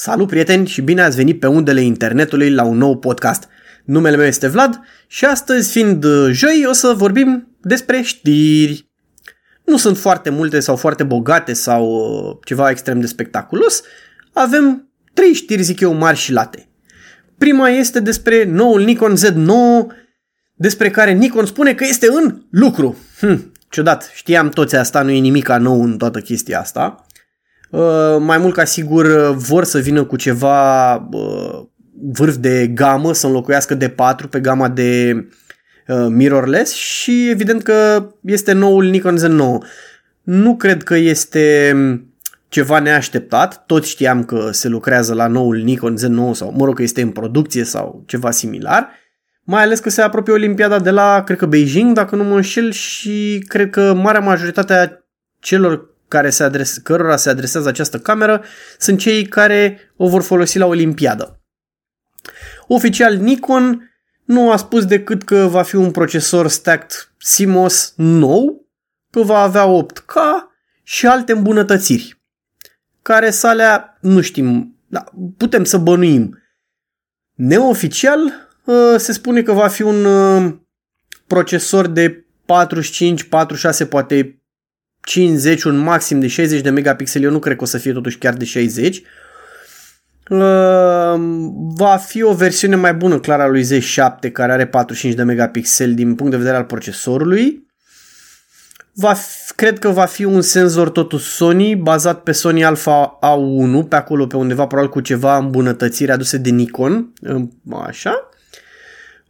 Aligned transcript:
Salut 0.00 0.26
prieteni 0.28 0.66
și 0.66 0.80
bine 0.80 1.02
ați 1.02 1.16
venit 1.16 1.40
pe 1.40 1.46
undele 1.46 1.80
internetului 1.80 2.50
la 2.50 2.62
un 2.62 2.76
nou 2.76 2.98
podcast. 2.98 3.48
Numele 3.84 4.16
meu 4.16 4.26
este 4.26 4.48
Vlad 4.48 4.80
și 5.06 5.24
astăzi, 5.24 5.70
fiind 5.70 6.04
uh, 6.04 6.28
joi, 6.32 6.64
o 6.68 6.72
să 6.72 6.94
vorbim 6.96 7.56
despre 7.60 8.02
știri. 8.02 8.90
Nu 9.64 9.76
sunt 9.76 9.98
foarte 9.98 10.30
multe 10.30 10.60
sau 10.60 10.76
foarte 10.76 11.02
bogate 11.02 11.52
sau 11.52 11.86
uh, 11.86 12.36
ceva 12.44 12.70
extrem 12.70 13.00
de 13.00 13.06
spectaculos. 13.06 13.82
Avem 14.32 14.90
trei 15.14 15.32
știri, 15.32 15.62
zic 15.62 15.80
eu, 15.80 15.92
mari 15.92 16.18
și 16.18 16.32
late. 16.32 16.68
Prima 17.38 17.68
este 17.68 18.00
despre 18.00 18.44
noul 18.44 18.82
Nikon 18.82 19.14
Z9, 19.16 19.52
despre 20.54 20.90
care 20.90 21.12
Nikon 21.12 21.46
spune 21.46 21.74
că 21.74 21.84
este 21.84 22.06
în 22.10 22.42
lucru. 22.50 22.96
Hm, 23.20 23.52
ciudat, 23.68 24.10
știam 24.14 24.48
toți 24.48 24.76
asta, 24.76 25.02
nu 25.02 25.10
e 25.10 25.18
nimic 25.18 25.48
nou 25.48 25.82
în 25.82 25.96
toată 25.96 26.20
chestia 26.20 26.60
asta. 26.60 27.06
Uh, 27.70 28.16
mai 28.18 28.38
mult 28.38 28.54
ca 28.54 28.64
sigur 28.64 29.04
uh, 29.04 29.36
vor 29.36 29.64
să 29.64 29.78
vină 29.78 30.04
cu 30.04 30.16
ceva 30.16 30.94
uh, 30.94 31.64
vârf 32.12 32.36
de 32.36 32.66
gamă, 32.66 33.12
să 33.12 33.26
înlocuiască 33.26 33.74
de 33.74 33.88
4 33.88 34.28
pe 34.28 34.40
gama 34.40 34.68
de 34.68 35.26
mirrorless 36.08 36.72
și 36.72 37.28
evident 37.28 37.62
că 37.62 38.08
este 38.22 38.52
noul 38.52 38.84
Nikon 38.84 39.16
Z9. 39.16 39.66
Nu 40.22 40.56
cred 40.56 40.82
că 40.82 40.94
este 40.96 41.72
um, 41.74 42.14
ceva 42.48 42.78
neașteptat, 42.78 43.66
toți 43.66 43.88
știam 43.90 44.24
că 44.24 44.48
se 44.52 44.68
lucrează 44.68 45.14
la 45.14 45.26
noul 45.26 45.56
Nikon 45.56 45.96
Z9 45.96 46.32
sau 46.32 46.54
mă 46.56 46.64
rog 46.64 46.74
că 46.74 46.82
este 46.82 47.02
în 47.02 47.10
producție 47.10 47.64
sau 47.64 48.02
ceva 48.06 48.30
similar, 48.30 48.88
mai 49.42 49.62
ales 49.62 49.80
că 49.80 49.90
se 49.90 50.02
apropie 50.02 50.32
Olimpiada 50.32 50.78
de 50.78 50.90
la, 50.90 51.22
cred 51.24 51.38
că 51.38 51.46
Beijing, 51.46 51.94
dacă 51.94 52.16
nu 52.16 52.24
mă 52.24 52.34
înșel, 52.34 52.72
și 52.72 53.44
cred 53.46 53.70
că 53.70 53.94
marea 53.94 54.20
majoritate 54.20 54.72
a 54.72 54.88
celor 55.38 55.94
care 56.08 56.30
se 56.30 56.42
adres- 56.42 56.76
cărora 56.76 57.16
se 57.16 57.30
adresează 57.30 57.68
această 57.68 57.98
cameră 57.98 58.44
sunt 58.78 58.98
cei 58.98 59.26
care 59.26 59.78
o 59.96 60.08
vor 60.08 60.22
folosi 60.22 60.58
la 60.58 60.66
Olimpiadă. 60.66 61.40
Oficial 62.66 63.16
Nikon 63.16 63.90
nu 64.24 64.50
a 64.50 64.56
spus 64.56 64.84
decât 64.84 65.22
că 65.22 65.36
va 65.36 65.62
fi 65.62 65.76
un 65.76 65.90
procesor 65.90 66.48
stacked 66.48 66.90
CMOS 67.18 67.92
nou, 67.96 68.66
că 69.10 69.22
va 69.22 69.38
avea 69.38 69.64
8K 69.66 70.14
și 70.82 71.06
alte 71.06 71.32
îmbunătățiri, 71.32 72.22
care 73.02 73.30
să 73.30 73.46
alea 73.46 73.98
nu 74.00 74.20
știm, 74.20 74.76
da, 74.86 75.04
putem 75.36 75.64
să 75.64 75.78
bănuim. 75.78 76.42
Neoficial 77.34 78.48
ă, 78.66 78.96
se 78.96 79.12
spune 79.12 79.42
că 79.42 79.52
va 79.52 79.68
fi 79.68 79.82
un 79.82 80.04
ă, 80.04 80.60
procesor 81.26 81.86
de 81.86 82.26
45, 82.46 83.24
46, 83.24 83.86
poate 83.86 84.37
50, 85.08 85.62
un 85.62 85.76
maxim 85.76 86.20
de 86.20 86.26
60 86.26 86.60
de 86.60 86.70
megapixeli, 86.70 87.24
eu 87.24 87.30
nu 87.30 87.38
cred 87.38 87.56
că 87.56 87.62
o 87.62 87.66
să 87.66 87.78
fie 87.78 87.92
totuși 87.92 88.18
chiar 88.18 88.34
de 88.34 88.44
60. 88.44 88.96
Uh, 88.96 90.40
va 91.74 91.96
fi 91.96 92.22
o 92.22 92.34
versiune 92.34 92.76
mai 92.76 92.94
bună, 92.94 93.18
clar, 93.18 93.40
a 93.40 93.46
lui 93.46 93.64
Z7, 93.64 94.32
care 94.32 94.52
are 94.52 94.66
45 94.66 95.14
de 95.14 95.22
megapixeli 95.22 95.94
din 95.94 96.14
punct 96.14 96.32
de 96.32 96.38
vedere 96.38 96.56
al 96.56 96.64
procesorului. 96.64 97.66
Va 98.92 99.12
fi, 99.12 99.52
cred 99.54 99.78
că 99.78 99.88
va 99.88 100.04
fi 100.04 100.24
un 100.24 100.40
senzor 100.40 100.90
totuși 100.90 101.24
Sony, 101.24 101.76
bazat 101.76 102.22
pe 102.22 102.32
Sony 102.32 102.64
Alpha 102.64 103.18
A1, 103.22 103.88
pe 103.88 103.96
acolo, 103.96 104.26
pe 104.26 104.36
undeva, 104.36 104.66
probabil 104.66 104.90
cu 104.90 105.00
ceva 105.00 105.36
îmbunătățiri 105.36 106.10
aduse 106.10 106.36
de 106.36 106.50
Nikon, 106.50 107.12
așa. 107.86 108.27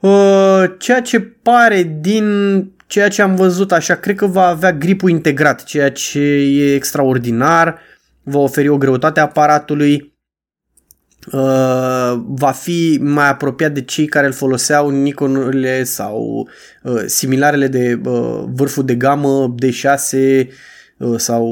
Uh, 0.00 0.64
ceea 0.78 1.02
ce 1.02 1.20
pare 1.20 1.98
din 2.00 2.26
ceea 2.86 3.08
ce 3.08 3.22
am 3.22 3.34
văzut 3.34 3.72
așa, 3.72 3.94
cred 3.94 4.16
că 4.16 4.26
va 4.26 4.46
avea 4.46 4.72
gripul 4.72 5.10
integrat, 5.10 5.64
ceea 5.64 5.90
ce 5.90 6.20
e 6.20 6.74
extraordinar, 6.74 7.78
va 8.22 8.38
oferi 8.38 8.68
o 8.68 8.76
greutate 8.76 9.20
a 9.20 9.22
aparatului, 9.22 10.14
uh, 11.32 12.20
va 12.26 12.50
fi 12.50 12.98
mai 13.02 13.28
apropiat 13.28 13.72
de 13.72 13.82
cei 13.82 14.06
care 14.06 14.26
îl 14.26 14.32
foloseau 14.32 14.88
Nikonurile 14.90 15.84
sau 15.84 16.48
uh, 16.82 17.02
similarele 17.06 17.66
de 17.66 18.00
uh, 18.04 18.44
vârful 18.46 18.84
de 18.84 18.94
gamă 18.94 19.54
D6 19.62 20.12
uh, 20.98 21.18
sau 21.18 21.46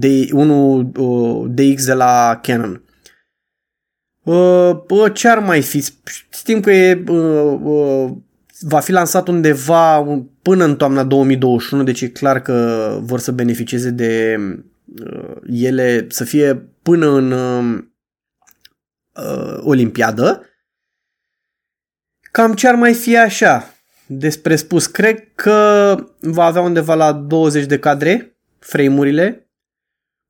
D1 0.00 0.48
uh, 0.96 1.44
DX 1.48 1.84
de 1.84 1.92
la 1.92 2.40
Canon. 2.42 2.82
Uh, 4.22 5.12
ce 5.12 5.28
ar 5.28 5.38
mai 5.38 5.62
fi? 5.62 5.84
Știm 6.30 6.60
că 6.60 6.70
e 6.70 7.04
uh, 7.08 7.58
uh, 7.62 8.10
va 8.60 8.80
fi 8.80 8.92
lansat 8.92 9.28
undeva 9.28 10.04
până 10.42 10.64
în 10.64 10.76
toamna 10.76 11.04
2021, 11.04 11.82
deci 11.82 12.00
e 12.00 12.08
clar 12.08 12.42
că 12.42 12.98
vor 13.02 13.18
să 13.18 13.32
beneficieze 13.32 13.90
de 13.90 14.36
uh, 15.04 15.36
ele 15.46 16.06
să 16.08 16.24
fie 16.24 16.54
până 16.82 17.06
în 17.06 17.32
uh, 17.32 17.78
Olimpiadă. 19.60 20.46
Cam 22.20 22.54
ce 22.54 22.68
ar 22.68 22.74
mai 22.74 22.94
fi 22.94 23.16
așa 23.16 23.74
despre 24.06 24.56
spus? 24.56 24.86
Cred 24.86 25.32
că 25.34 25.96
va 26.20 26.44
avea 26.44 26.62
undeva 26.62 26.94
la 26.94 27.12
20 27.12 27.66
de 27.66 27.78
cadre 27.78 28.36
frame-urile, 28.58 29.50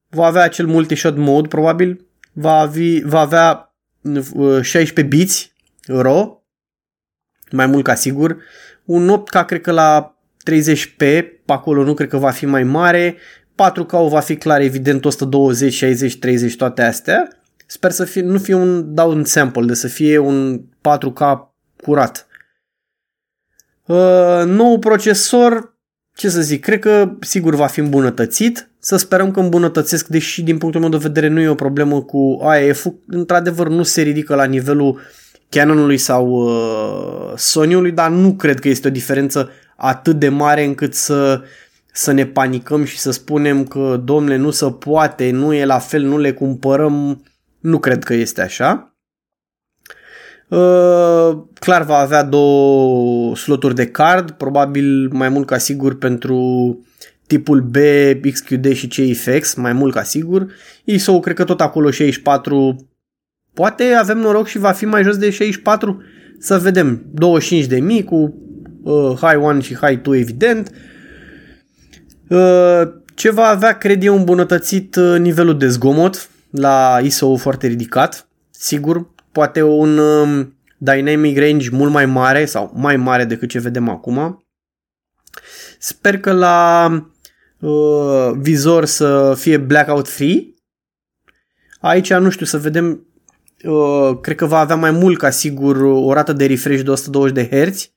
va 0.09 0.27
avea 0.27 0.43
acel 0.43 0.67
multi-shot 0.67 1.17
mode 1.17 1.49
probabil, 1.49 2.07
va, 2.33 2.59
avi, 2.59 3.01
va 3.01 3.21
avea 3.21 3.72
16 4.63 5.03
biți 5.03 5.53
RAW, 5.87 6.47
mai 7.51 7.67
mult 7.67 7.85
ca 7.85 7.95
sigur. 7.95 8.37
Un 8.85 9.23
8K 9.23 9.47
cred 9.47 9.61
că 9.61 9.73
la 9.73 10.19
30p, 10.51 10.97
pe 10.97 11.43
acolo 11.47 11.85
nu 11.85 11.95
cred 11.95 12.09
că 12.09 12.17
va 12.17 12.31
fi 12.31 12.47
mai 12.47 12.63
mare. 12.63 13.17
4K 13.53 13.91
va 14.09 14.21
fi 14.21 14.37
clar, 14.37 14.61
evident, 14.61 15.05
120, 15.05 15.73
60, 15.73 16.19
30, 16.19 16.57
toate 16.57 16.83
astea. 16.83 17.29
Sper 17.67 17.91
să 17.91 18.05
fie, 18.05 18.23
nu 18.23 18.39
fie 18.39 18.55
un 18.55 18.95
down 18.95 19.25
sample, 19.25 19.67
de 19.67 19.75
să 19.75 19.89
fie 19.89 20.19
un 20.19 20.61
4K 20.61 21.39
curat. 21.83 22.27
Uh, 23.87 24.43
nou 24.47 24.79
procesor, 24.79 25.72
ce 26.23 26.29
să 26.29 26.41
zic, 26.41 26.61
cred 26.61 26.79
că 26.79 27.13
sigur 27.21 27.55
va 27.55 27.67
fi 27.67 27.81
îmbunătățit. 27.81 28.69
Să 28.79 28.97
sperăm 28.97 29.31
că 29.31 29.41
îmbunătățesc, 29.41 30.07
deși 30.07 30.43
din 30.43 30.59
punctul 30.59 30.81
meu 30.81 30.91
de 30.91 30.97
vedere 30.97 31.29
nu 31.29 31.41
e 31.41 31.49
o 31.49 31.55
problemă 31.55 32.03
cu 32.03 32.39
AEF-ul. 32.43 32.95
Într-adevăr 33.07 33.69
nu 33.69 33.83
se 33.83 34.03
ridică 34.03 34.35
la 34.35 34.45
nivelul 34.45 35.01
Canonului 35.49 35.97
sau 35.97 36.27
uh, 36.29 37.33
Sony-ului, 37.37 37.91
dar 37.91 38.11
nu 38.11 38.33
cred 38.33 38.59
că 38.59 38.69
este 38.69 38.89
o 38.89 38.91
diferență 38.91 39.51
atât 39.77 40.19
de 40.19 40.29
mare 40.29 40.65
încât 40.65 40.95
să, 40.95 41.43
să 41.93 42.13
ne 42.13 42.27
panicăm 42.27 42.85
și 42.85 42.99
să 42.99 43.11
spunem 43.11 43.65
că, 43.65 44.01
domnule, 44.05 44.37
nu 44.37 44.51
se 44.51 44.67
poate, 44.67 45.31
nu 45.31 45.55
e 45.55 45.65
la 45.65 45.79
fel, 45.79 46.03
nu 46.03 46.19
le 46.19 46.33
cumpărăm. 46.33 47.23
Nu 47.61 47.79
cred 47.79 48.05
că 48.05 48.15
este 48.15 48.43
așa. 48.43 48.92
Uh, 50.57 51.39
clar 51.59 51.83
va 51.83 51.97
avea 51.97 52.23
două 52.23 53.37
sloturi 53.37 53.75
de 53.75 53.87
card, 53.87 54.31
probabil 54.31 55.09
mai 55.13 55.29
mult 55.29 55.47
ca 55.47 55.59
sigur 55.59 55.99
pentru 55.99 56.79
tipul 57.27 57.61
B, 57.61 57.77
XQD 58.33 58.73
și 58.73 58.87
CFX, 58.89 59.55
mai 59.55 59.73
mult 59.73 59.95
ca 59.95 60.03
sigur. 60.03 60.47
ISO 60.85 61.21
cred 61.21 61.37
că 61.37 61.45
tot 61.45 61.61
acolo 61.61 61.91
64 61.91 62.87
Poate 63.55 63.85
avem 63.85 64.19
noroc 64.19 64.47
și 64.47 64.59
va 64.59 64.73
fi 64.73 64.85
mai 64.85 65.03
jos 65.03 65.17
de 65.17 65.31
64, 65.31 66.03
să 66.39 66.59
vedem. 66.59 67.03
25 67.11 67.67
de 67.67 67.81
mii 67.81 68.05
cu 68.05 68.35
uh, 68.83 69.19
High 69.21 69.43
1 69.43 69.61
și 69.61 69.77
High 69.77 70.03
2 70.03 70.21
evident. 70.21 70.73
Uh, 72.29 72.83
ce 73.15 73.31
va 73.31 73.47
avea, 73.47 73.79
cred 73.79 74.05
eu, 74.05 74.17
îmbunătățit 74.17 74.97
uh, 74.97 75.19
nivelul 75.19 75.59
de 75.59 75.69
zgomot 75.69 76.29
la 76.51 76.99
ISO 77.03 77.37
foarte 77.37 77.67
ridicat. 77.67 78.29
Sigur, 78.51 79.12
poate 79.33 79.63
un 79.63 79.99
uh, 79.99 80.47
dynamic 80.79 81.39
range 81.39 81.71
mult 81.71 81.93
mai 81.93 82.07
mare 82.07 82.45
sau 82.45 82.73
mai 82.75 82.97
mare 82.97 83.25
decât 83.25 83.49
ce 83.49 83.59
vedem 83.59 83.89
acum. 83.89 84.47
Sper 85.79 86.19
că 86.19 86.33
la 86.33 86.89
uh, 87.61 88.33
vizor 88.37 88.85
să 88.85 89.35
fie 89.39 89.57
blackout 89.57 90.09
free. 90.09 90.55
Aici, 91.81 92.13
nu 92.13 92.31
știu, 92.31 92.47
să 92.47 92.59
vedem 92.59 93.07
Uh, 93.63 94.19
cred 94.21 94.37
că 94.37 94.47
va 94.47 94.59
avea 94.59 94.77
mai 94.77 94.91
mult 94.91 95.19
ca 95.19 95.31
sigur 95.31 95.77
o 95.83 96.13
rată 96.13 96.33
de 96.33 96.47
refresh 96.47 96.83
de 96.83 96.91
120 96.91 97.35
de 97.35 97.49
Hz. 97.49 97.91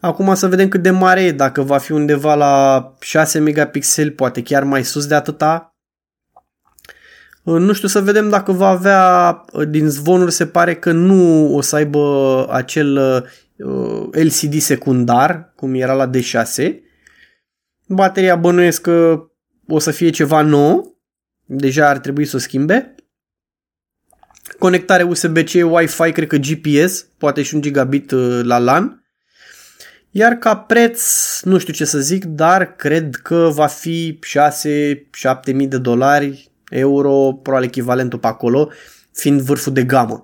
Acum 0.00 0.34
să 0.34 0.46
vedem 0.46 0.68
cât 0.68 0.82
de 0.82 0.90
mare 0.90 1.22
e, 1.22 1.32
dacă 1.32 1.62
va 1.62 1.78
fi 1.78 1.92
undeva 1.92 2.34
la 2.34 2.94
6 3.00 3.38
megapixeli, 3.38 4.10
poate 4.10 4.42
chiar 4.42 4.64
mai 4.64 4.84
sus 4.84 5.06
de 5.06 5.14
atâta. 5.14 5.75
Uh, 7.46 7.60
nu 7.60 7.72
știu 7.72 7.88
să 7.88 8.00
vedem 8.00 8.28
dacă 8.28 8.52
va 8.52 8.68
avea, 8.68 9.44
uh, 9.52 9.68
din 9.68 9.88
zvonuri 9.88 10.32
se 10.32 10.46
pare 10.46 10.74
că 10.74 10.92
nu 10.92 11.54
o 11.54 11.60
să 11.60 11.76
aibă 11.76 12.46
acel 12.50 12.98
LCD 14.10 14.60
secundar, 14.60 15.52
cum 15.56 15.74
era 15.74 15.92
la 15.92 16.10
D6. 16.10 16.74
Bateria 17.86 18.36
bănuiesc 18.36 18.80
că 18.80 19.26
o 19.68 19.78
să 19.78 19.90
fie 19.90 20.10
ceva 20.10 20.42
nou, 20.42 20.98
deja 21.44 21.88
ar 21.88 21.98
trebui 21.98 22.24
să 22.24 22.36
o 22.36 22.38
schimbe. 22.38 22.94
Conectare 24.58 25.02
USB-C, 25.02 25.50
Wi-Fi, 25.70 26.12
cred 26.12 26.28
că 26.28 26.36
GPS, 26.36 27.06
poate 27.18 27.42
și 27.42 27.54
un 27.54 27.60
gigabit 27.60 28.10
uh, 28.10 28.40
la 28.42 28.58
LAN. 28.58 29.04
Iar 30.10 30.34
ca 30.34 30.56
preț, 30.56 31.02
nu 31.42 31.58
știu 31.58 31.72
ce 31.72 31.84
să 31.84 31.98
zic, 31.98 32.24
dar 32.24 32.76
cred 32.76 33.14
că 33.14 33.50
va 33.52 33.66
fi 33.66 34.18
6-7 35.50 35.54
mii 35.54 35.66
de 35.66 35.78
dolari, 35.78 36.50
euro, 36.68 37.32
probabil 37.42 37.68
echivalentul 37.68 38.18
pe 38.18 38.26
acolo, 38.26 38.70
fiind 39.12 39.40
vârful 39.40 39.72
de 39.72 39.84
gamă. 39.84 40.22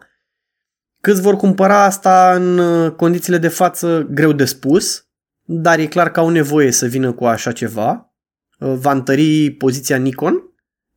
Câți 1.00 1.20
vor 1.20 1.36
cumpăra 1.36 1.84
asta 1.84 2.32
în 2.34 2.58
uh, 2.58 2.92
condițiile 2.92 3.38
de 3.38 3.48
față, 3.48 4.06
greu 4.10 4.32
de 4.32 4.44
spus, 4.44 5.06
dar 5.44 5.78
e 5.78 5.86
clar 5.86 6.10
că 6.10 6.20
au 6.20 6.28
nevoie 6.28 6.70
să 6.70 6.86
vină 6.86 7.12
cu 7.12 7.24
așa 7.24 7.52
ceva. 7.52 8.12
Uh, 8.58 8.74
va 8.76 8.92
întări 8.92 9.50
poziția 9.50 9.96
Nikon. 9.96 10.46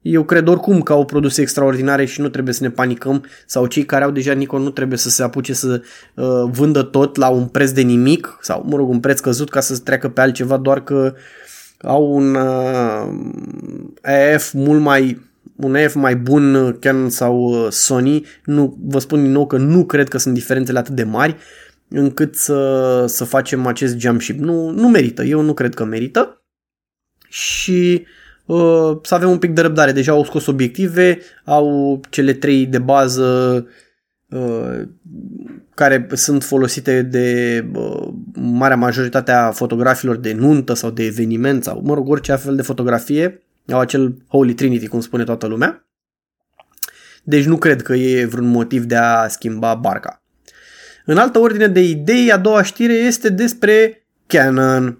Eu 0.01 0.23
cred 0.23 0.47
oricum 0.47 0.81
că 0.81 0.93
au 0.93 1.05
produse 1.05 1.41
extraordinare 1.41 2.05
și 2.05 2.21
nu 2.21 2.29
trebuie 2.29 2.53
să 2.53 2.63
ne 2.63 2.69
panicăm 2.69 3.25
sau 3.45 3.65
cei 3.65 3.85
care 3.85 4.03
au 4.03 4.11
deja 4.11 4.33
Nikon 4.33 4.61
nu 4.61 4.69
trebuie 4.69 4.97
să 4.97 5.09
se 5.09 5.23
apuce 5.23 5.53
să 5.53 5.81
uh, 6.15 6.25
vândă 6.51 6.83
tot 6.83 7.15
la 7.15 7.29
un 7.29 7.47
preț 7.47 7.69
de 7.69 7.81
nimic 7.81 8.37
sau, 8.41 8.65
mă 8.69 8.75
rog, 8.75 8.89
un 8.89 8.99
preț 8.99 9.19
căzut 9.19 9.49
ca 9.49 9.59
să 9.59 9.77
treacă 9.77 10.09
pe 10.09 10.21
altceva 10.21 10.57
doar 10.57 10.83
că 10.83 11.13
au 11.81 12.15
un 12.15 12.35
uh, 12.35 13.09
EF 14.01 14.51
mult 14.53 14.81
mai 14.81 15.21
un 15.55 15.75
EF 15.75 15.93
mai 15.93 16.15
bun 16.15 16.77
Canon 16.79 17.09
sau 17.09 17.37
uh, 17.37 17.67
Sony, 17.71 18.25
nu, 18.45 18.77
vă 18.81 18.99
spun 18.99 19.21
din 19.21 19.31
nou 19.31 19.47
că 19.47 19.57
nu 19.57 19.85
cred 19.85 20.07
că 20.07 20.17
sunt 20.17 20.33
diferențele 20.33 20.79
atât 20.79 20.95
de 20.95 21.03
mari 21.03 21.35
încât 21.89 22.35
să, 22.35 23.03
să 23.07 23.23
facem 23.23 23.65
acest 23.65 23.97
jump 23.97 24.21
ship. 24.21 24.39
Nu, 24.39 24.69
nu 24.69 24.89
merită, 24.89 25.23
eu 25.23 25.41
nu 25.41 25.53
cred 25.53 25.73
că 25.73 25.83
merită 25.83 26.43
și 27.27 28.05
uh, 28.45 28.97
să 29.01 29.15
avem 29.15 29.29
un 29.29 29.37
pic 29.37 29.51
de 29.51 29.61
răbdare. 29.61 29.91
Deja 29.91 30.11
au 30.11 30.23
scos 30.23 30.45
obiective, 30.45 31.19
au 31.43 31.99
cele 32.09 32.33
trei 32.33 32.65
de 32.65 32.79
bază 32.79 33.67
uh, 34.29 34.81
care 35.73 36.07
sunt 36.13 36.43
folosite 36.43 37.01
de 37.01 37.59
uh, 37.73 38.07
marea 38.33 38.77
majoritate 38.77 39.31
a 39.31 39.51
fotografilor 39.51 40.15
de 40.15 40.33
nuntă 40.33 40.73
sau 40.73 40.89
de 40.89 41.03
eveniment 41.03 41.63
sau, 41.63 41.81
mă 41.83 41.93
rog, 41.93 42.09
orice 42.09 42.35
fel 42.35 42.55
de 42.55 42.61
fotografie 42.61 43.44
au 43.71 43.79
acel 43.79 44.17
Holy 44.27 44.53
Trinity, 44.53 44.87
cum 44.87 44.99
spune 45.01 45.23
toată 45.23 45.47
lumea. 45.47 45.87
Deci 47.23 47.45
nu 47.45 47.57
cred 47.57 47.81
că 47.81 47.93
e 47.93 48.25
vreun 48.25 48.47
motiv 48.47 48.83
de 48.83 48.95
a 48.95 49.27
schimba 49.27 49.75
barca. 49.75 50.23
În 51.05 51.17
altă 51.17 51.39
ordine 51.39 51.67
de 51.67 51.79
idei, 51.79 52.31
a 52.31 52.37
doua 52.37 52.63
știre 52.63 52.93
este 52.93 53.29
despre 53.29 54.05
Canon, 54.27 54.99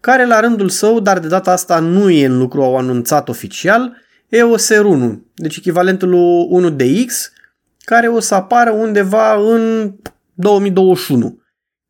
care 0.00 0.26
la 0.26 0.40
rândul 0.40 0.68
său, 0.68 1.00
dar 1.00 1.18
de 1.18 1.28
data 1.28 1.52
asta 1.52 1.78
nu 1.78 2.10
e 2.10 2.26
în 2.26 2.38
lucru, 2.38 2.62
au 2.62 2.76
anunțat 2.76 3.28
oficial, 3.28 3.96
EOS 4.28 4.72
R1, 4.72 5.18
deci 5.34 5.56
echivalentul 5.56 6.14
1DX, 6.62 7.06
care 7.84 8.08
o 8.08 8.20
să 8.20 8.34
apară 8.34 8.70
undeva 8.70 9.34
în 9.34 9.94
2021. 10.34 11.42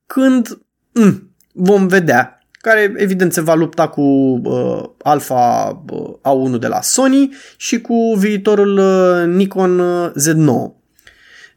Când 0.06 0.58
mm, 0.92 1.34
vom 1.52 1.86
vedea 1.86 2.37
care 2.60 2.92
evident 2.96 3.32
se 3.32 3.40
va 3.40 3.54
lupta 3.54 3.88
cu 3.88 4.00
uh, 4.00 4.84
Alpha 5.02 5.82
uh, 5.90 6.56
A1 6.56 6.58
de 6.58 6.66
la 6.66 6.80
Sony 6.80 7.34
și 7.56 7.80
cu 7.80 8.14
viitorul 8.16 8.78
uh, 8.78 9.34
Nikon 9.34 9.78
uh, 9.78 10.10
Z9. 10.20 10.76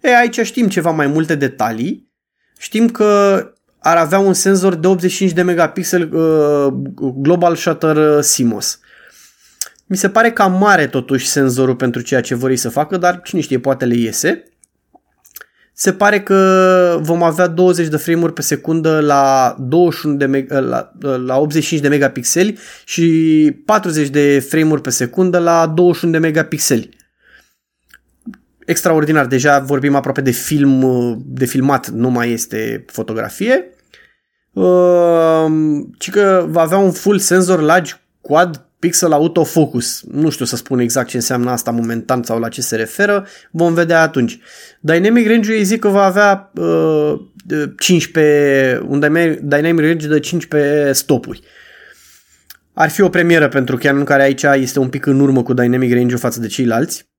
E, 0.01 0.17
aici 0.17 0.39
știm 0.39 0.67
ceva 0.67 0.91
mai 0.91 1.07
multe 1.07 1.35
detalii. 1.35 2.09
Știm 2.57 2.89
că 2.89 3.43
ar 3.79 3.97
avea 3.97 4.19
un 4.19 4.33
senzor 4.33 4.75
de 4.75 4.87
85 4.87 5.31
de 5.31 5.41
megapixel 5.41 6.13
uh, 6.13 6.73
Global 7.15 7.55
Shutter 7.55 7.95
uh, 7.95 8.25
CMOS. 8.35 8.79
Mi 9.85 9.97
se 9.97 10.09
pare 10.09 10.31
cam 10.31 10.57
mare 10.57 10.87
totuși 10.87 11.27
senzorul 11.27 11.75
pentru 11.75 12.01
ceea 12.01 12.21
ce 12.21 12.35
vor 12.35 12.55
să 12.55 12.69
facă, 12.69 12.97
dar 12.97 13.21
cine 13.23 13.41
știe, 13.41 13.59
poate 13.59 13.85
le 13.85 13.95
iese 13.95 14.50
se 15.73 15.93
pare 15.93 16.21
că 16.21 16.97
vom 17.01 17.23
avea 17.23 17.47
20 17.47 17.87
de 17.87 17.97
frame-uri 17.97 18.33
pe 18.33 18.41
secundă 18.41 18.99
la, 18.99 19.55
21 19.59 20.15
de 20.15 20.25
meg- 20.25 20.49
la, 20.49 20.91
la 21.25 21.39
85 21.39 21.81
de 21.81 21.87
megapixeli 21.87 22.57
și 22.85 23.57
40 23.65 24.09
de 24.09 24.39
frame-uri 24.39 24.81
pe 24.81 24.89
secundă 24.89 25.37
la 25.37 25.67
21 25.67 26.13
de 26.13 26.19
megapixeli. 26.19 26.89
Extraordinar, 28.65 29.25
deja 29.25 29.59
vorbim 29.59 29.95
aproape 29.95 30.21
de 30.21 30.31
film, 30.31 30.85
de 31.25 31.45
filmat, 31.45 31.87
nu 31.89 32.09
mai 32.09 32.31
este 32.31 32.85
fotografie. 32.87 33.69
Uh, 34.53 35.45
ci 35.97 36.09
că 36.09 36.45
va 36.49 36.61
avea 36.61 36.77
un 36.77 36.91
full 36.91 37.17
senzor 37.17 37.61
large 37.61 37.93
quad 38.21 38.65
Pixel 38.81 39.11
Autofocus. 39.11 40.03
Nu 40.11 40.29
știu 40.29 40.45
să 40.45 40.55
spun 40.55 40.79
exact 40.79 41.07
ce 41.07 41.15
înseamnă 41.15 41.49
asta 41.49 41.71
momentan 41.71 42.23
sau 42.23 42.39
la 42.39 42.49
ce 42.49 42.61
se 42.61 42.75
referă. 42.75 43.27
Vom 43.51 43.73
vedea 43.73 44.01
atunci. 44.01 44.39
Dynamic 44.79 45.27
Range 45.27 45.53
eu 45.53 45.63
zic 45.63 45.79
că 45.79 45.87
va 45.87 46.03
avea 46.03 46.51
uh, 46.55 47.19
15, 47.77 48.81
un 48.87 48.99
Dynamic 49.41 49.85
Range 49.85 50.07
de 50.07 50.19
15 50.19 50.91
stopuri. 50.91 51.41
Ar 52.73 52.89
fi 52.89 53.01
o 53.01 53.09
premieră 53.09 53.47
pentru 53.47 53.77
Canon 53.77 54.03
care 54.03 54.21
aici 54.21 54.43
este 54.43 54.79
un 54.79 54.89
pic 54.89 55.05
în 55.05 55.19
urmă 55.19 55.43
cu 55.43 55.53
Dynamic 55.53 55.93
Range 55.93 56.15
față 56.15 56.39
de 56.39 56.47
ceilalți. 56.47 57.09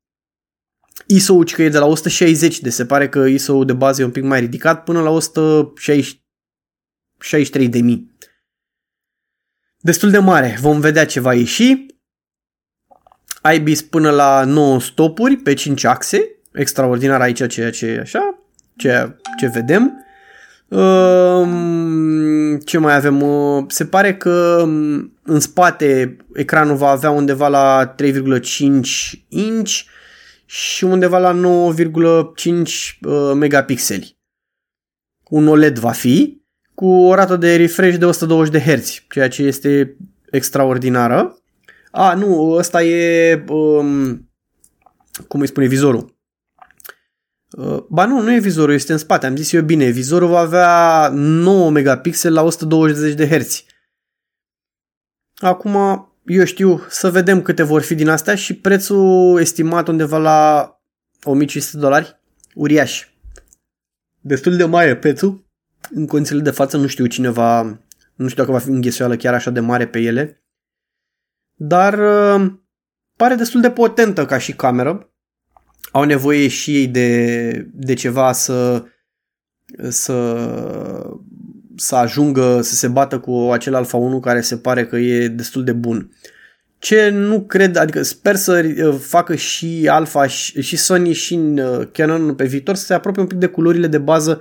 ISO-ul 1.07 1.51
că 1.55 1.63
e 1.63 1.69
de 1.69 1.79
la 1.79 1.87
160, 1.87 2.61
de 2.61 2.71
se 2.71 2.85
pare 2.85 3.09
că 3.09 3.19
ISO-ul 3.19 3.65
de 3.65 3.73
bază 3.73 4.03
e 4.03 4.05
un 4.05 4.11
pic 4.11 4.23
mai 4.23 4.41
ridicat 4.41 4.85
până 4.85 5.01
la 5.01 5.11
163 5.11 7.69
de 7.69 7.81
mii 7.81 8.12
destul 9.83 10.11
de 10.11 10.19
mare. 10.19 10.57
Vom 10.61 10.81
vedea 10.81 11.07
ce 11.07 11.21
va 11.21 11.35
ieși. 11.35 11.87
IBIS 13.55 13.83
până 13.83 14.11
la 14.11 14.45
9 14.45 14.81
stopuri 14.81 15.37
pe 15.37 15.55
5 15.55 15.85
axe. 15.85 16.29
Extraordinar 16.53 17.21
aici 17.21 17.47
ceea 17.47 17.71
ce 17.71 17.87
e 17.87 18.01
așa. 18.01 18.39
Ceea 18.77 19.17
ce 19.39 19.47
vedem. 19.47 20.05
Ehm, 20.69 22.59
ce 22.59 22.79
mai 22.79 22.95
avem? 22.95 23.25
Se 23.69 23.87
pare 23.87 24.17
că 24.17 24.65
mm, 24.67 25.19
în 25.23 25.41
spate 25.41 26.17
ecranul 26.35 26.77
va 26.77 26.89
avea 26.89 27.11
undeva 27.11 27.49
la 27.49 27.95
3,5 28.03 28.11
inch 29.29 29.81
și 30.47 30.85
undeva 30.85 31.19
la 31.19 31.41
9,5 31.75 31.85
uh, 33.01 33.33
megapixeli. 33.35 34.17
Un 35.29 35.49
OLED 35.49 35.79
va 35.79 35.91
fi 35.91 36.42
cu 36.75 36.87
o 36.87 37.15
rată 37.15 37.37
de 37.37 37.57
refresh 37.57 37.99
de 37.99 38.05
120 38.05 38.53
de 38.53 38.61
Hz, 38.61 39.03
ceea 39.09 39.29
ce 39.29 39.43
este 39.43 39.97
extraordinară. 40.31 41.37
A, 41.91 42.15
nu, 42.15 42.51
ăsta 42.51 42.83
e, 42.83 43.45
um, 43.49 44.31
cum 45.29 45.41
îi 45.41 45.47
spune, 45.47 45.67
vizorul. 45.67 46.17
Uh, 47.51 47.85
ba 47.89 48.07
nu, 48.07 48.21
nu 48.21 48.33
e 48.33 48.39
vizorul, 48.39 48.75
este 48.75 48.93
în 48.93 48.99
spate, 48.99 49.27
am 49.27 49.37
zis 49.37 49.53
eu 49.53 49.63
bine, 49.63 49.89
vizorul 49.89 50.29
va 50.29 50.39
avea 50.39 51.09
9 51.13 51.71
megapixel 51.71 52.33
la 52.33 52.43
120 52.43 53.15
de 53.15 53.29
Hz. 53.29 53.65
Acum, 55.35 55.77
eu 56.25 56.45
știu, 56.45 56.87
să 56.89 57.11
vedem 57.11 57.43
câte 57.43 57.63
vor 57.63 57.83
fi 57.83 57.95
din 57.95 58.09
astea 58.09 58.35
și 58.35 58.55
prețul 58.55 59.41
estimat 59.41 59.89
undeva 59.89 60.19
la 60.19 60.71
1500 61.25 61.77
dolari, 61.79 62.21
uriaș. 62.55 63.07
Destul 64.21 64.57
de 64.57 64.65
mare 64.65 64.97
prețul 64.97 65.45
în 65.91 66.07
condițiile 66.07 66.43
de 66.43 66.51
față 66.51 66.77
nu 66.77 66.87
știu 66.87 67.07
cine 67.07 67.29
va, 67.29 67.63
nu 68.15 68.29
știu 68.29 68.43
dacă 68.43 68.53
va 68.53 68.65
fi 68.65 68.69
înghesuială 68.69 69.17
chiar 69.17 69.35
așa 69.35 69.51
de 69.51 69.61
mare 69.61 69.87
pe 69.87 69.99
ele, 69.99 70.43
dar 71.55 71.99
uh, 71.99 72.53
pare 73.17 73.35
destul 73.35 73.61
de 73.61 73.71
potentă 73.71 74.27
ca 74.27 74.39
și 74.39 74.53
cameră. 74.53 75.07
Au 75.91 76.05
nevoie 76.05 76.49
și 76.49 76.77
ei 76.77 76.87
de, 76.87 77.69
de 77.73 77.95
ceva 77.95 78.33
să, 78.33 78.85
să, 79.89 80.39
să 81.77 81.97
ajungă 81.97 82.61
să 82.63 82.75
se 82.75 82.89
bată 82.89 83.19
cu 83.19 83.49
acel 83.53 83.75
Alpha 83.75 83.97
1 83.97 84.21
care 84.21 84.41
se 84.41 84.57
pare 84.57 84.87
că 84.87 84.97
e 84.97 85.29
destul 85.29 85.65
de 85.65 85.73
bun. 85.73 86.11
Ce 86.79 87.09
nu 87.09 87.41
cred, 87.41 87.77
adică 87.77 88.03
sper 88.03 88.37
să 88.37 88.73
uh, 88.85 88.95
facă 89.01 89.35
și 89.35 89.89
Alpha 89.91 90.27
și 90.27 90.77
Sony 90.77 91.13
și 91.13 91.35
uh, 91.35 91.89
Canon 91.93 92.35
pe 92.35 92.47
viitor 92.47 92.75
să 92.75 92.85
se 92.85 92.95
apropie 92.95 93.23
un 93.23 93.29
pic 93.29 93.39
de 93.39 93.47
culorile 93.47 93.87
de 93.87 93.99
bază 93.99 94.41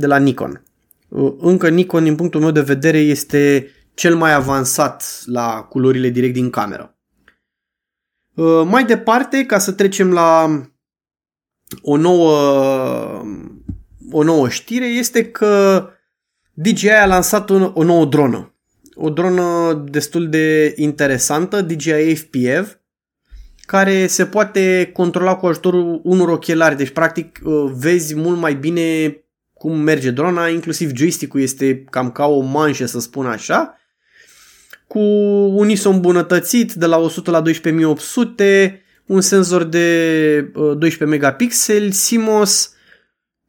de 0.00 0.06
la 0.06 0.18
Nikon. 0.18 0.64
Uh, 1.08 1.34
încă 1.38 1.68
Nikon, 1.68 2.04
din 2.04 2.14
punctul 2.14 2.40
meu 2.40 2.50
de 2.50 2.60
vedere, 2.60 2.98
este 2.98 3.70
cel 3.94 4.16
mai 4.16 4.32
avansat 4.32 5.22
la 5.24 5.62
culorile 5.62 6.08
direct 6.08 6.34
din 6.34 6.50
cameră. 6.50 6.98
Uh, 8.34 8.62
mai 8.64 8.84
departe, 8.84 9.44
ca 9.44 9.58
să 9.58 9.72
trecem 9.72 10.12
la 10.12 10.60
o 11.82 11.96
nouă, 11.96 12.32
o 14.10 14.22
nouă 14.22 14.48
știre, 14.48 14.86
este 14.86 15.24
că 15.24 15.86
DJI 16.52 16.90
a 16.90 17.06
lansat 17.06 17.50
o 17.50 17.82
nouă 17.82 18.04
dronă. 18.04 18.54
O 18.94 19.10
dronă 19.10 19.72
destul 19.90 20.28
de 20.28 20.74
interesantă, 20.76 21.62
DJI 21.62 22.14
FPV, 22.14 22.80
care 23.60 24.06
se 24.06 24.26
poate 24.26 24.90
controla 24.92 25.36
cu 25.36 25.46
ajutorul 25.46 26.00
unor 26.04 26.28
ochelari. 26.28 26.76
Deci, 26.76 26.90
practic, 26.90 27.40
uh, 27.44 27.70
vezi 27.74 28.14
mult 28.14 28.38
mai 28.38 28.54
bine 28.54 29.16
cum 29.60 29.80
merge 29.80 30.10
drona, 30.10 30.48
inclusiv 30.48 30.90
joystick-ul 30.94 31.40
este 31.40 31.84
cam 31.90 32.10
ca 32.10 32.26
o 32.26 32.40
manșă, 32.40 32.86
să 32.86 33.00
spun 33.00 33.26
așa, 33.26 33.78
cu 34.86 34.98
un 35.58 35.68
ISO 35.68 35.90
îmbunătățit 35.90 36.72
de 36.72 36.86
la 36.86 36.96
100 36.96 37.30
la 37.30 37.40
12800, 37.40 38.82
un 39.06 39.20
senzor 39.20 39.64
de 39.64 40.40
12 40.40 41.04
uh, 41.04 41.10
megapixeli, 41.10 41.94
CMOS, 42.08 42.74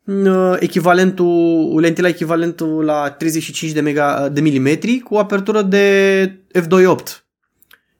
uh, 0.05 0.55
echivalentul, 0.59 1.79
lentila 1.79 2.07
echivalentul 2.07 2.83
la 2.83 3.11
35 3.11 3.71
de, 3.71 3.81
mega, 3.81 4.29
de 4.29 4.41
milimetri 4.41 4.99
cu 4.99 5.15
apertură 5.15 5.61
de 5.61 6.25
f2.8, 6.59 6.95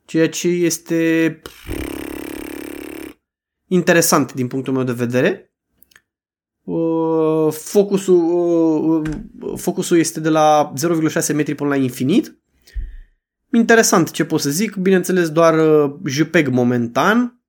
ceea 0.06 0.30
ce 0.30 0.48
este 0.48 1.42
interesant 3.68 4.34
din 4.34 4.48
punctul 4.48 4.74
meu 4.74 4.84
de 4.84 4.92
vedere. 4.92 5.46
Uh, 7.52 7.58
focusul, 7.58 9.04
uh, 9.42 9.58
focusul 9.58 9.98
este 9.98 10.20
de 10.20 10.30
la 10.30 10.74
0,6 10.76 11.34
metri 11.34 11.56
până 11.56 11.70
la 11.70 11.76
infinit. 11.76 12.36
Interesant 13.54 14.12
ce 14.12 14.26
pot 14.26 14.40
să 14.40 14.50
zic, 14.50 14.76
bineînțeles 14.76 15.30
doar 15.30 15.56
JPEG 16.06 16.48
momentan, 16.48 17.42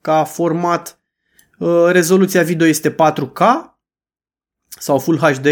ca 0.00 0.24
format 0.24 1.00
rezoluția 1.90 2.42
video 2.42 2.66
este 2.66 2.94
4K 2.94 3.40
sau 4.68 4.98
Full 4.98 5.18
HD, 5.18 5.46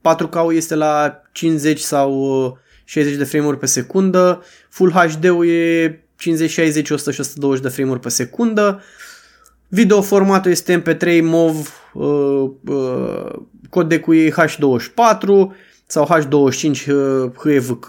4K 0.00 0.52
este 0.52 0.74
la 0.74 1.22
50 1.32 1.80
sau 1.80 2.58
60 2.84 3.16
de 3.16 3.24
frame-uri 3.24 3.58
pe 3.58 3.66
secundă, 3.66 4.42
Full 4.68 4.90
HD-ul 4.90 5.48
e 5.48 6.08
50, 6.16 6.50
60, 6.50 6.90
100 6.90 7.10
și 7.10 7.20
120 7.20 7.62
de 7.62 7.68
frame-uri 7.68 8.00
pe 8.00 8.08
secundă. 8.08 8.82
Video 9.68 10.02
formatul 10.02 10.50
este 10.50 10.82
MP3 10.82 11.20
MOV, 11.22 11.68
uh, 11.92 12.50
uh, 12.66 13.32
codecul 13.70 14.16
e 14.16 14.30
H24 14.30 15.26
sau 15.86 16.08
H25 16.10 16.86
uh, 16.86 17.32
HEVQ. 17.44 17.88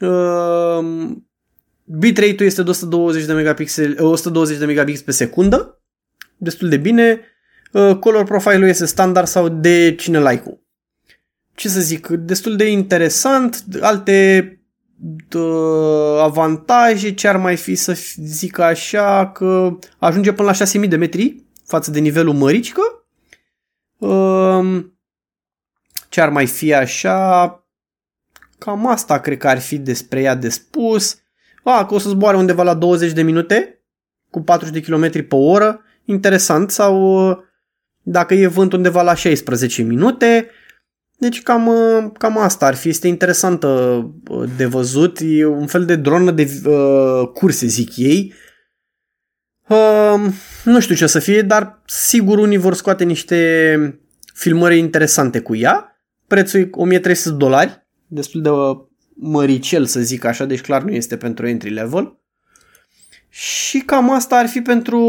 Uh, 0.00 1.10
bitrate-ul 1.84 2.46
este 2.48 2.62
de 2.62 2.70
120 2.70 3.24
de 3.24 3.32
megapixel, 3.32 3.96
120 4.04 4.52
uh, 4.52 4.58
de 4.58 4.66
megabits 4.66 5.02
pe 5.02 5.10
secundă, 5.10 5.82
destul 6.36 6.68
de 6.68 6.76
bine. 6.76 7.20
Uh, 7.72 7.96
color 7.96 8.24
profile-ul 8.24 8.68
este 8.68 8.84
standard 8.84 9.26
sau 9.26 9.48
de 9.48 9.94
cine 9.94 10.18
like-ul. 10.18 10.62
Ce 11.54 11.68
să 11.68 11.80
zic, 11.80 12.06
destul 12.06 12.56
de 12.56 12.70
interesant, 12.70 13.64
alte 13.80 14.54
avantaje, 16.20 17.14
ce 17.14 17.28
ar 17.28 17.36
mai 17.36 17.56
fi 17.56 17.74
să 17.74 17.92
zic 18.16 18.58
așa, 18.58 19.30
că 19.30 19.78
ajunge 19.98 20.32
până 20.32 20.48
la 20.48 20.54
6000 20.54 20.88
de 20.88 20.96
metri 20.96 21.44
față 21.64 21.90
de 21.90 21.98
nivelul 21.98 22.34
măricică. 22.34 22.80
Um, 23.98 24.98
ce 26.08 26.20
ar 26.20 26.28
mai 26.28 26.46
fi 26.46 26.74
așa, 26.74 27.48
cam 28.58 28.86
asta 28.86 29.20
cred 29.20 29.38
că 29.38 29.48
ar 29.48 29.58
fi 29.58 29.78
despre 29.78 30.20
ea 30.20 30.34
de 30.34 30.48
spus. 30.48 31.18
A, 31.62 31.86
că 31.86 31.94
o 31.94 31.98
să 31.98 32.08
zboare 32.08 32.36
undeva 32.36 32.62
la 32.62 32.74
20 32.74 33.12
de 33.12 33.22
minute 33.22 33.84
cu 34.30 34.40
40 34.42 34.74
de 34.74 34.80
km 34.80 35.10
pe 35.10 35.34
oră, 35.34 35.80
interesant, 36.04 36.70
sau 36.70 37.44
dacă 38.02 38.34
e 38.34 38.46
vânt 38.46 38.72
undeva 38.72 39.02
la 39.02 39.14
16 39.14 39.82
minute, 39.82 40.50
deci 41.20 41.42
cam, 41.42 41.66
uh, 41.66 42.10
cam 42.18 42.38
asta 42.38 42.66
ar 42.66 42.74
fi. 42.74 42.88
Este 42.88 43.08
interesantă 43.08 43.68
uh, 44.28 44.50
de 44.56 44.66
văzut. 44.66 45.18
E 45.20 45.46
un 45.46 45.66
fel 45.66 45.84
de 45.84 45.96
dronă 45.96 46.30
de 46.30 46.60
uh, 46.64 47.28
curse, 47.34 47.66
zic 47.66 47.96
ei. 47.96 48.34
Uh, 49.68 50.32
nu 50.64 50.80
știu 50.80 50.94
ce 50.94 51.06
să 51.06 51.18
fie, 51.18 51.42
dar 51.42 51.82
sigur 51.86 52.38
unii 52.38 52.56
vor 52.56 52.74
scoate 52.74 53.04
niște 53.04 54.00
filmări 54.34 54.78
interesante 54.78 55.40
cu 55.40 55.56
ea. 55.56 56.00
Prețul 56.26 56.60
e 56.60 56.68
1300 56.72 57.36
dolari, 57.36 57.86
destul 58.06 58.42
de 58.42 58.48
uh, 58.48 58.76
măricel 59.14 59.86
să 59.86 60.00
zic 60.00 60.24
așa, 60.24 60.44
deci 60.44 60.60
clar 60.60 60.82
nu 60.82 60.90
este 60.90 61.16
pentru 61.16 61.46
entry 61.46 61.70
level. 61.70 62.18
Și 63.28 63.78
cam 63.78 64.10
asta 64.10 64.36
ar 64.36 64.48
fi 64.48 64.60
pentru 64.60 65.00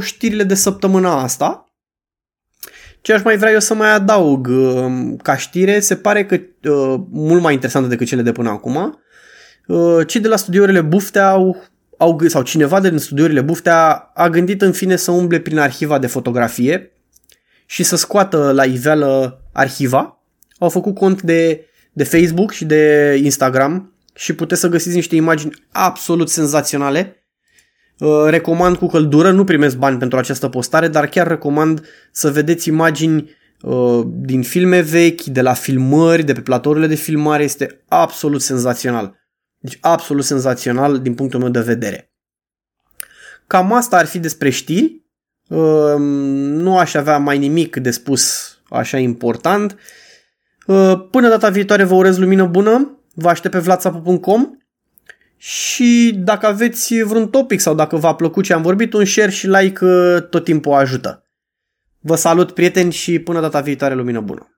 știrile 0.00 0.44
de 0.44 0.54
săptămâna 0.54 1.22
asta. 1.22 1.67
Ce 3.08 3.14
aș 3.14 3.22
mai 3.22 3.36
vrea 3.36 3.52
eu 3.52 3.60
să 3.60 3.74
mai 3.74 3.92
adaug 3.92 4.46
um, 4.46 5.16
ca 5.16 5.36
știre, 5.36 5.80
se 5.80 5.96
pare 5.96 6.24
că 6.24 6.34
uh, 6.70 7.00
mult 7.10 7.42
mai 7.42 7.52
interesantă 7.52 7.88
decât 7.88 8.06
cele 8.06 8.22
de 8.22 8.32
până 8.32 8.48
acum. 8.48 8.98
Uh, 9.66 10.06
cei 10.06 10.20
de 10.20 10.28
la 10.28 10.36
studiourile 10.36 10.80
Buftea 10.80 11.28
au, 11.28 11.56
au, 11.96 12.20
sau 12.26 12.42
cineva 12.42 12.80
din 12.80 12.98
studiourile 12.98 13.40
Buftea 13.40 14.10
a 14.14 14.28
gândit 14.28 14.62
în 14.62 14.72
fine 14.72 14.96
să 14.96 15.10
umble 15.10 15.38
prin 15.38 15.58
arhiva 15.58 15.98
de 15.98 16.06
fotografie 16.06 16.92
și 17.66 17.82
să 17.82 17.96
scoată 17.96 18.52
la 18.52 18.64
iveală 18.64 19.42
arhiva. 19.52 20.22
Au 20.58 20.68
făcut 20.68 20.94
cont 20.94 21.22
de, 21.22 21.66
de 21.92 22.04
Facebook 22.04 22.52
și 22.52 22.64
de 22.64 23.14
Instagram 23.22 23.92
și 24.14 24.32
puteți 24.32 24.60
să 24.60 24.68
găsiți 24.68 24.94
niște 24.94 25.16
imagini 25.16 25.66
absolut 25.72 26.28
senzaționale 26.28 27.12
Uh, 27.12 27.27
recomand 28.26 28.76
cu 28.76 28.86
căldură, 28.86 29.30
nu 29.30 29.44
primesc 29.44 29.76
bani 29.76 29.98
pentru 29.98 30.18
această 30.18 30.48
postare, 30.48 30.88
dar 30.88 31.06
chiar 31.06 31.26
recomand 31.26 31.86
să 32.12 32.30
vedeți 32.30 32.68
imagini 32.68 33.30
uh, 33.62 34.06
din 34.06 34.42
filme 34.42 34.80
vechi, 34.80 35.22
de 35.22 35.40
la 35.40 35.52
filmări, 35.52 36.22
de 36.22 36.32
pe 36.32 36.40
platourile 36.40 36.86
de 36.86 36.94
filmare, 36.94 37.42
este 37.42 37.84
absolut 37.88 38.42
senzațional. 38.42 39.16
Deci 39.58 39.78
absolut 39.80 40.24
senzațional 40.24 40.98
din 40.98 41.14
punctul 41.14 41.40
meu 41.40 41.48
de 41.48 41.60
vedere. 41.60 42.12
Cam 43.46 43.72
asta 43.72 43.96
ar 43.96 44.06
fi 44.06 44.18
despre 44.18 44.50
știri. 44.50 45.06
Uh, 45.48 45.94
nu 45.98 46.78
aș 46.78 46.94
avea 46.94 47.18
mai 47.18 47.38
nimic 47.38 47.76
de 47.76 47.90
spus 47.90 48.52
așa 48.68 48.98
important. 48.98 49.76
Până 51.10 51.28
data 51.28 51.48
viitoare 51.48 51.84
vă 51.84 51.94
urez 51.94 52.18
lumină 52.18 52.46
bună. 52.46 53.00
Vă 53.14 53.28
aștept 53.28 53.54
pe 53.54 53.60
vlatsapu.com 53.60 54.57
și 55.38 56.14
dacă 56.16 56.46
aveți 56.46 57.02
vreun 57.02 57.28
topic 57.28 57.60
sau 57.60 57.74
dacă 57.74 57.96
v-a 57.96 58.14
plăcut 58.14 58.44
ce 58.44 58.52
am 58.52 58.62
vorbit, 58.62 58.92
un 58.92 59.04
share 59.04 59.30
și 59.30 59.46
like 59.46 59.84
uh, 59.84 60.22
tot 60.30 60.44
timpul 60.44 60.72
ajută. 60.72 61.22
Vă 62.00 62.14
salut 62.14 62.50
prieteni 62.50 62.92
și 62.92 63.18
până 63.18 63.40
data 63.40 63.60
viitoare 63.60 63.94
lumină 63.94 64.20
bună! 64.20 64.57